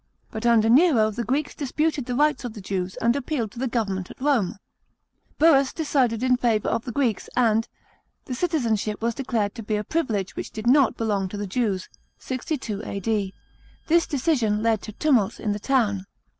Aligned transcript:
But 0.31 0.47
under 0.47 0.67
Nero 0.67 1.11
the 1.11 1.23
Greeks 1.23 1.53
disputed 1.53 2.07
the 2.07 2.15
rights 2.15 2.43
of 2.43 2.53
the 2.53 2.59
Jews, 2.59 2.95
and 3.01 3.15
appealed 3.15 3.51
to 3.51 3.59
the 3.59 3.67
government 3.67 4.09
at 4.09 4.19
Rome. 4.19 4.55
Burnis 5.37 5.73
decided 5.73 6.23
in 6.23 6.37
favour 6.37 6.69
of 6.69 6.85
the 6.85 6.91
Greeks, 6.91 7.29
and 7.35 7.67
the 8.25 8.33
citizenship 8.33 8.99
was 8.99 9.13
deckred 9.13 9.53
to 9.53 9.61
be 9.61 9.75
a 9.75 9.83
privilege 9.83 10.35
which 10.35 10.49
did 10.49 10.65
not 10.65 10.97
belong 10.97 11.29
to 11.29 11.37
the 11.37 11.45
Jews 11.45 11.87
(62 12.17 12.81
A.D.). 12.83 13.31
This 13.85 14.07
decision 14.07 14.63
led 14.63 14.81
to 14.81 14.91
tumults 14.91 15.39
in 15.39 15.51
the 15.51 15.59
town. 15.59 16.05